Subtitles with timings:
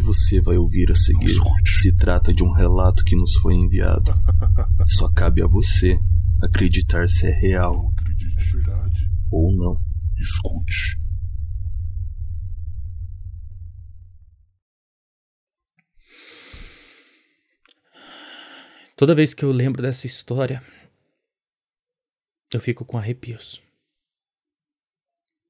[0.00, 1.34] você vai ouvir a seguir
[1.84, 4.12] se trata de um relato que nos foi enviado.
[4.88, 6.00] Só cabe a você
[6.42, 7.92] acreditar se é real
[8.52, 9.10] verdade.
[9.30, 9.80] ou não.
[10.16, 10.98] Escute.
[18.96, 20.62] Toda vez que eu lembro dessa história,
[22.52, 23.60] eu fico com arrepios.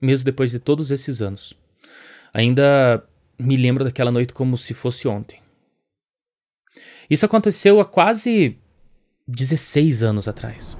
[0.00, 1.54] Mesmo depois de todos esses anos.
[2.32, 3.06] Ainda
[3.38, 5.40] me lembro daquela noite como se fosse ontem.
[7.08, 8.56] Isso aconteceu há quase
[9.26, 10.76] 16 anos atrás.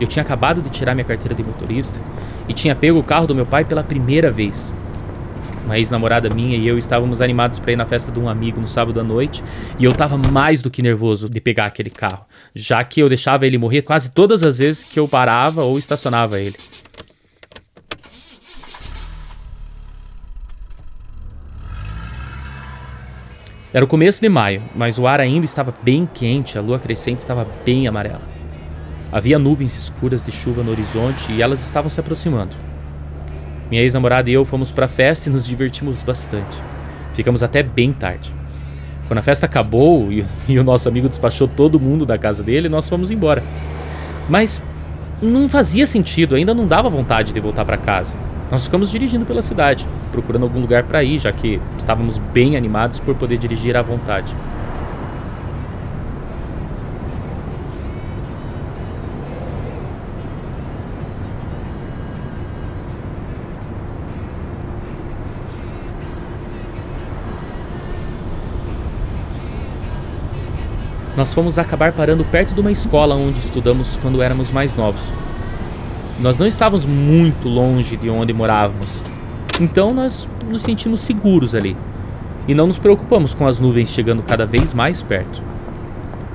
[0.00, 2.00] Eu tinha acabado de tirar minha carteira de motorista
[2.48, 4.72] e tinha pego o carro do meu pai pela primeira vez.
[5.64, 8.66] Uma ex-namorada minha e eu estávamos animados para ir na festa de um amigo no
[8.66, 9.44] sábado à noite
[9.78, 13.46] e eu estava mais do que nervoso de pegar aquele carro, já que eu deixava
[13.46, 16.56] ele morrer quase todas as vezes que eu parava ou estacionava ele.
[23.72, 27.20] Era o começo de maio, mas o ar ainda estava bem quente, a lua crescente
[27.20, 28.20] estava bem amarela.
[29.10, 32.71] Havia nuvens escuras de chuva no horizonte e elas estavam se aproximando.
[33.72, 36.58] Minha ex-namorada e eu fomos para a festa e nos divertimos bastante.
[37.14, 38.30] Ficamos até bem tarde.
[39.08, 42.68] Quando a festa acabou e, e o nosso amigo despachou todo mundo da casa dele,
[42.68, 43.42] nós fomos embora.
[44.28, 44.62] Mas
[45.22, 48.14] não fazia sentido, ainda não dava vontade de voltar para casa.
[48.50, 52.98] Nós ficamos dirigindo pela cidade, procurando algum lugar para ir, já que estávamos bem animados
[52.98, 54.36] por poder dirigir à vontade.
[71.22, 75.02] Nós fomos acabar parando perto de uma escola onde estudamos quando éramos mais novos.
[76.18, 79.00] Nós não estávamos muito longe de onde morávamos,
[79.60, 81.76] então nós nos sentimos seguros ali
[82.48, 85.40] e não nos preocupamos com as nuvens chegando cada vez mais perto.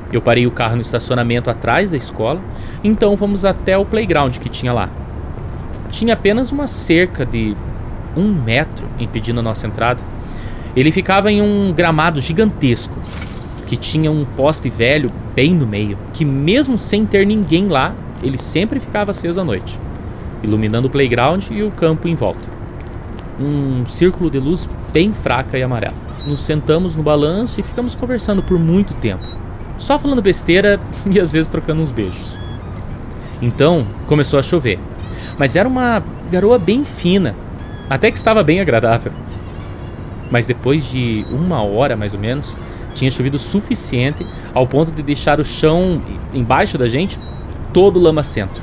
[0.09, 2.39] Eu parei o carro no estacionamento atrás da escola,
[2.81, 4.89] então fomos até o playground que tinha lá.
[5.91, 7.57] Tinha apenas uma cerca de
[8.15, 10.01] um metro impedindo a nossa entrada.
[10.73, 12.95] Ele ficava em um gramado gigantesco
[13.67, 18.37] que tinha um poste velho bem no meio, que mesmo sem ter ninguém lá, ele
[18.37, 19.77] sempre ficava aceso à noite,
[20.41, 22.49] iluminando o playground e o campo em volta.
[23.39, 25.93] Um círculo de luz bem fraca e amarela.
[26.25, 29.25] Nos sentamos no balanço e ficamos conversando por muito tempo,
[29.77, 32.37] só falando besteira e às vezes trocando uns beijos.
[33.41, 34.79] Então começou a chover,
[35.37, 36.01] mas era uma
[36.31, 37.35] garoa bem fina,
[37.89, 39.11] até que estava bem agradável.
[40.31, 42.57] Mas depois de uma hora mais ou menos,
[42.97, 46.01] tinha chovido suficiente ao ponto de deixar o chão
[46.33, 47.19] embaixo da gente
[47.71, 48.61] todo lamacento.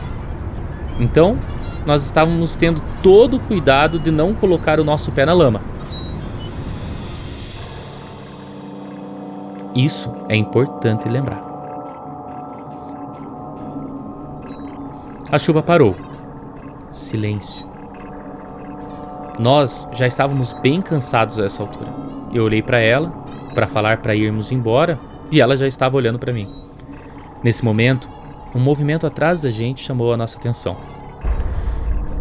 [0.98, 1.38] Então,
[1.86, 5.60] nós estávamos tendo todo o cuidado de não colocar o nosso pé na lama.
[9.74, 11.42] Isso é importante lembrar.
[15.30, 15.96] A chuva parou.
[16.92, 17.66] Silêncio.
[19.38, 22.03] Nós já estávamos bem cansados a essa altura.
[22.34, 23.10] Eu olhei para ela
[23.54, 24.98] para falar para irmos embora
[25.30, 26.48] e ela já estava olhando para mim.
[27.44, 28.10] Nesse momento,
[28.52, 30.76] um movimento atrás da gente chamou a nossa atenção.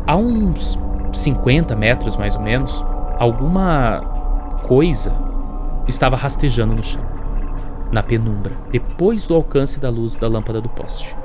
[0.06, 0.78] A uns
[1.12, 2.86] 50 metros mais ou menos,
[3.18, 4.02] alguma
[4.68, 5.16] coisa
[5.88, 7.04] estava rastejando no chão,
[7.92, 11.16] na penumbra, depois do alcance da luz da lâmpada do poste.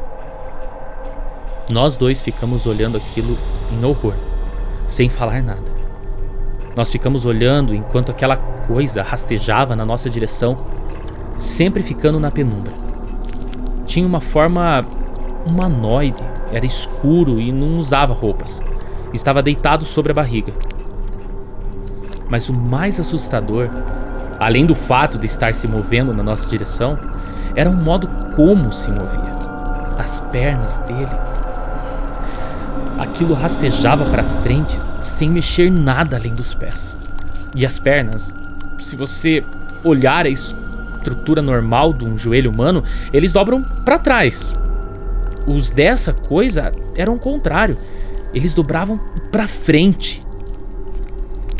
[1.70, 3.36] Nós dois ficamos olhando aquilo
[3.72, 4.14] em horror,
[4.86, 5.77] sem falar nada.
[6.78, 10.54] Nós ficamos olhando enquanto aquela coisa rastejava na nossa direção,
[11.36, 12.72] sempre ficando na penumbra.
[13.84, 14.86] Tinha uma forma
[15.44, 18.62] humanoide, era escuro e não usava roupas.
[19.12, 20.52] Estava deitado sobre a barriga.
[22.30, 23.68] Mas o mais assustador,
[24.38, 26.96] além do fato de estar se movendo na nossa direção,
[27.56, 29.34] era o modo como se movia.
[29.98, 31.10] As pernas dele.
[32.98, 36.96] Aquilo rastejava para frente sem mexer nada além dos pés.
[37.54, 38.34] E as pernas,
[38.80, 39.44] se você
[39.84, 44.54] olhar a estrutura normal de um joelho humano, eles dobram para trás.
[45.46, 47.78] Os dessa coisa eram o contrário.
[48.34, 50.22] Eles dobravam para frente.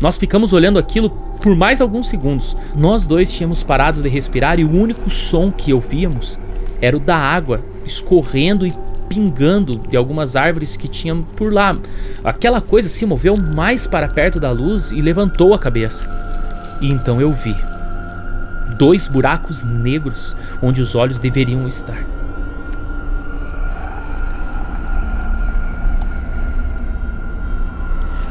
[0.01, 1.09] Nós ficamos olhando aquilo
[1.41, 2.55] por mais alguns segundos.
[2.77, 6.37] Nós dois tínhamos parado de respirar e o único som que ouvíamos
[6.81, 8.73] era o da água escorrendo e
[9.09, 11.75] pingando de algumas árvores que tinham por lá.
[12.23, 16.07] Aquela coisa se moveu mais para perto da luz e levantou a cabeça.
[16.79, 17.55] E então eu vi
[18.77, 22.01] dois buracos negros onde os olhos deveriam estar.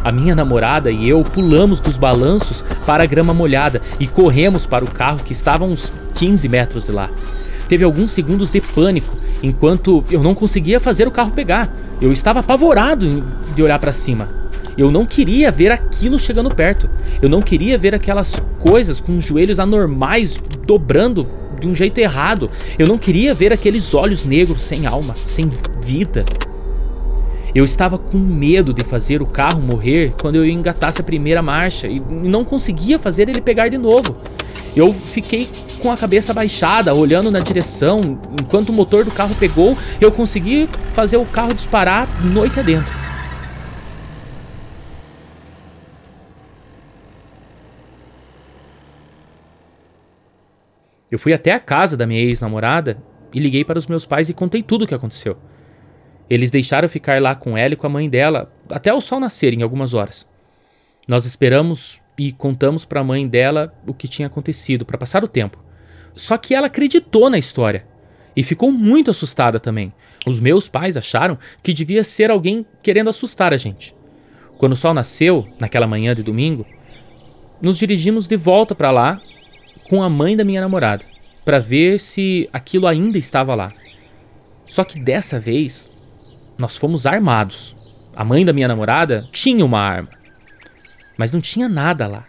[0.02, 4.82] A minha namorada e eu pulamos dos balanços para a grama molhada e corremos para
[4.82, 7.10] o carro que estava uns 15 metros de lá.
[7.69, 11.75] Teve alguns segundos de pânico, enquanto eu não conseguia fazer o carro pegar.
[12.00, 13.25] Eu estava apavorado
[13.55, 14.29] de olhar para cima.
[14.76, 16.88] Eu não queria ver aquilo chegando perto.
[17.20, 21.26] Eu não queria ver aquelas coisas com os joelhos anormais dobrando
[21.58, 22.50] de um jeito errado.
[22.79, 25.50] Eu não queria ver aqueles olhos negros sem alma, sem
[25.81, 26.25] vida.
[27.58, 31.88] Eu estava com medo de fazer o carro morrer quando eu engatasse a primeira marcha
[31.88, 34.16] e não conseguia fazer ele pegar de novo.
[34.76, 35.50] Eu fiquei
[35.82, 38.00] com a cabeça baixada, olhando na direção.
[38.40, 42.96] Enquanto o motor do carro pegou, eu consegui fazer o carro disparar noite adentro.
[51.11, 53.02] Eu fui até a casa da minha ex-namorada
[53.34, 55.37] e liguei para os meus pais e contei tudo o que aconteceu.
[56.28, 59.54] Eles deixaram ficar lá com ela e com a mãe dela até o sol nascer
[59.54, 60.26] em algumas horas.
[61.06, 65.28] Nós esperamos e contamos para a mãe dela o que tinha acontecido para passar o
[65.28, 65.58] tempo.
[66.14, 67.86] Só que ela acreditou na história
[68.36, 69.92] e ficou muito assustada também.
[70.26, 73.94] Os meus pais acharam que devia ser alguém querendo assustar a gente.
[74.58, 76.66] Quando o sol nasceu, naquela manhã de domingo,
[77.62, 79.20] nos dirigimos de volta para lá
[79.88, 81.04] com a mãe da minha namorada
[81.44, 83.72] para ver se aquilo ainda estava lá.
[84.66, 85.90] Só que dessa vez
[86.58, 87.75] nós fomos armados.
[88.14, 90.10] A mãe da minha namorada tinha uma arma,
[91.16, 92.26] mas não tinha nada lá.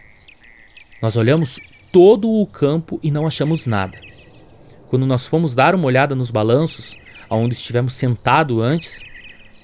[1.02, 1.58] Nós olhamos
[1.92, 3.98] todo o campo e não achamos nada.
[4.88, 6.96] Quando nós fomos dar uma olhada nos balanços,
[7.28, 9.02] aonde estivemos sentado antes,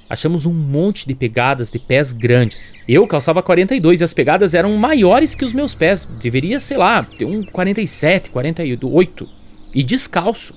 [0.09, 2.75] achamos um monte de pegadas de pés grandes.
[2.89, 6.07] Eu calçava 42 e as pegadas eram maiores que os meus pés.
[6.21, 9.29] Deveria, sei lá, ter um 47, 48.
[9.75, 10.55] E descalço.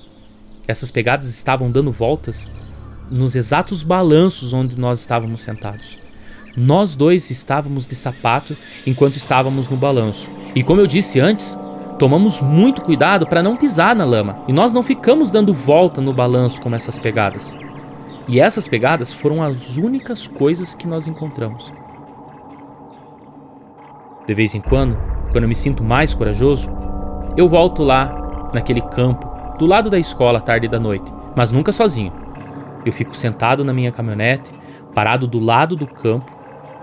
[0.66, 2.50] Essas pegadas estavam dando voltas
[3.10, 5.98] nos exatos balanços onde nós estávamos sentados.
[6.56, 10.28] Nós dois estávamos de sapato enquanto estávamos no balanço.
[10.54, 11.56] E como eu disse antes,
[11.98, 14.42] tomamos muito cuidado para não pisar na lama.
[14.48, 17.56] E nós não ficamos dando volta no balanço como essas pegadas.
[18.28, 21.72] E essas pegadas foram as únicas coisas que nós encontramos.
[24.26, 24.96] De vez em quando,
[25.32, 26.70] quando eu me sinto mais corajoso,
[27.36, 29.28] eu volto lá, naquele campo,
[29.58, 32.12] do lado da escola à tarde da noite, mas nunca sozinho.
[32.84, 34.52] Eu fico sentado na minha caminhonete,
[34.94, 36.32] parado do lado do campo,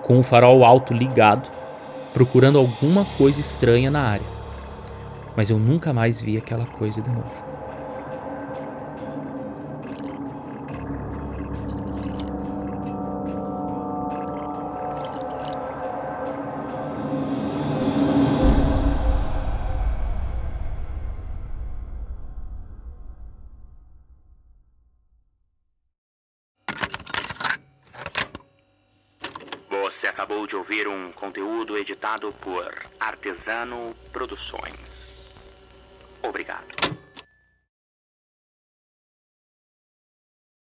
[0.03, 1.49] com o farol alto ligado,
[2.13, 4.25] procurando alguma coisa estranha na área.
[5.35, 7.46] Mas eu nunca mais vi aquela coisa de novo.
[30.05, 35.33] Acabou de ouvir um conteúdo editado por Artesano Produções.
[36.21, 36.96] Obrigado.